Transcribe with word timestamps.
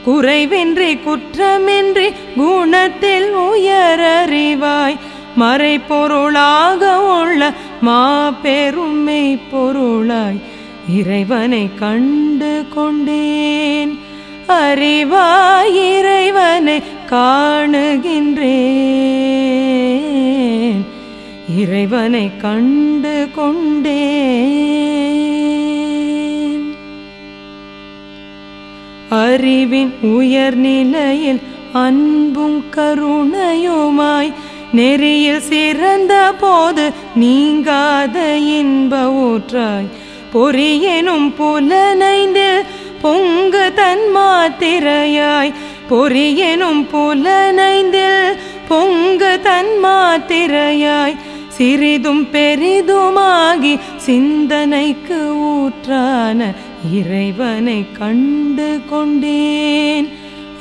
குறைவின்றி 0.05 0.91
குற்றமின்றி 1.05 2.07
குணத்தில் 2.36 3.36
உயரறிவாய். 3.36 4.97
மறைப்பொருளாக 5.39 6.82
உள்ள 7.20 7.54
மாபெருமை 7.82 9.39
பொருளாய் 9.52 10.39
இறைவனை 10.98 11.70
கண்டு 11.80 12.66
கொண்டேன். 12.75 13.93
அறிவாய் 14.48 15.75
இறைவனை 15.98 16.77
காணுகின்றேன். 17.09 18.82
இறைவனை 21.57 22.32
கண்டு 22.42 23.28
கொண்டே 23.36 24.04
அறிவின் 29.10 29.93
உயர்நிலையில் 30.02 31.42
அன்பும் 31.74 32.64
கருணையுமாய் 32.76 34.31
நெறியில் 34.72 35.39
சிறந்த 35.39 36.34
போது 36.39 36.92
நீங்காத 37.16 38.36
இன்ப 38.36 38.95
ஊற்றாய். 39.26 39.90
பொறியெனும் 40.34 41.30
புலனைந்து 41.38 42.64
பொங்கு 43.02 43.66
தன்மாத்திரையாய் 43.76 45.54
பொறியெனும் 45.90 46.81
புலனைந்தில் 46.94 48.38
பொங்கு 48.67 49.40
தன்மாத்திரையாய் 49.44 51.16
சிறிதும் 51.58 52.28
பெரிதுமாகி 52.32 53.80
சிந்தனைக்கு 53.96 55.36
ஊற்றான 55.36 56.56
இறைவனை 56.94 57.86
கண்டு 58.00 58.82
கொண்டேன். 58.90 60.08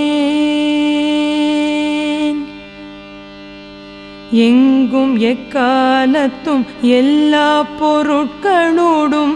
எங்கும் 4.30 5.20
எக்காலத்தும் 5.20 6.64
எல்லா 6.80 7.66
பொருட்களோடும் 7.80 9.34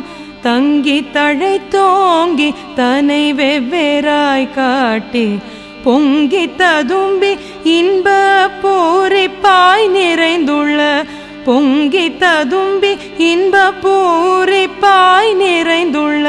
தீங்கி 0.88 1.10
தழை 1.14 1.54
தோங்கி 1.72 2.46
தனை 2.76 3.24
வெவ்வேறாய் 3.38 4.46
காட்டி 4.54 5.24
பொங்கி 5.84 6.44
ததும்பி 6.60 7.32
இன்ப 7.72 8.06
பூரிப்பாய் 8.62 9.84
நிறைந்துள்ள 9.96 10.78
பொங்கி 11.46 12.04
ததும்பி 12.22 12.92
இன்ப 13.30 13.64
பூரிப்பாய் 13.82 15.32
நிறைந்துள்ள 15.42 16.26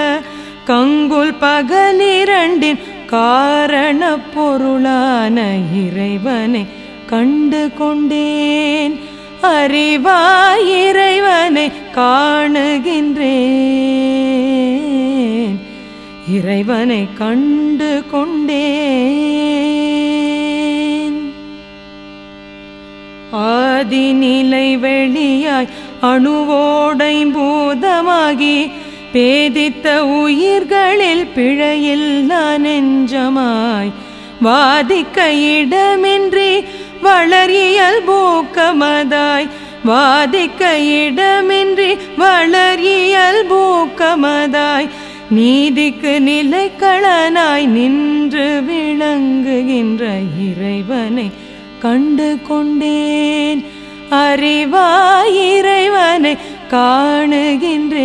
கங்குல் 0.69 1.33
பகலிரண்டின் 1.43 2.81
காரண 3.13 4.11
பொருளான 4.33 5.37
இறைவனை 5.83 6.63
கண்டு 7.13 7.63
கொண்டேன். 7.79 8.97
அறிவாய் 9.49 10.67
இறைவனை 10.81 11.65
காணுகின்றேன். 11.95 13.98
இறைவனை 16.35 17.01
கண்டு 17.19 17.91
கொண்டேன். 18.11 18.79
ஆதிநிலை 23.45 24.67
வெளியாய் 24.83 25.69
அணுவோடை 26.09 27.15
பூதமாகி 27.35 28.57
பேதித்த 29.13 29.87
உயிர்களில் 30.19 31.25
பிழையில்லா 31.35 32.43
நெஞ்சமாய் 32.65 33.91
வாதிக்க 34.45 35.17
இடமின்றி 35.55 36.51
வளரியல் 37.05 38.01
பூக்கமதாய் 38.09 39.49
வாதிக்க 39.89 40.63
இடமின்றி 41.01 41.89
வளரியல் 42.21 43.43
பூக்கமதாய் 43.51 44.89
நீதிக்கு 45.37 46.11
நிலைக்களனாய் 46.27 47.67
நின்று 47.67 48.45
விளங்குகின்ற 48.67 50.03
இறைவனை 50.45 51.25
கண்டு 51.79 52.29
கொண்டேன் 52.47 53.61
அறிவாய் 54.21 55.35
இறைவனை 55.57 56.31
காணுகின்றேன். 56.71 57.99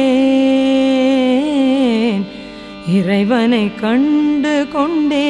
இறைவனை 2.94 3.64
கண்டு 3.80 4.68
கொண்டேன் 4.72 5.24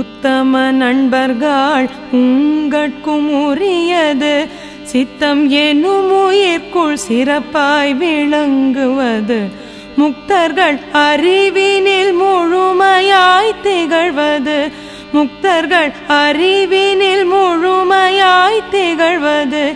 உத்தம 0.00 0.62
நண்பர்கள் 0.72 1.88
உங்கட்கும் 2.12 3.30
உரியது 3.44 4.34
சித்தம் 4.90 5.48
என்னும் 5.48 6.12
உயிர்க்குள் 6.12 6.96
சிறப்பாய் 7.08 7.96
விளங்குவது. 7.96 9.48
முக்தர்கள் 9.98 10.78
அறிவினில் 10.92 12.22
முழுமையாய் 12.22 13.54
திகழ்வது. 13.62 14.70
முக்தர்கள் 15.14 15.92
அறிவினில் 16.08 17.32
முழுமையாய் 17.32 18.62
திகழ்வது. 18.72 19.74